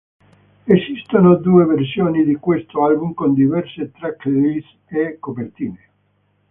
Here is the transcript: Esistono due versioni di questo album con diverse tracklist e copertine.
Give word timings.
Esistono 0.65 1.35
due 1.35 1.63
versioni 1.65 2.23
di 2.25 2.33
questo 2.37 2.83
album 2.85 3.13
con 3.13 3.35
diverse 3.35 3.91
tracklist 3.91 4.79
e 4.91 5.17
copertine. 5.19 5.89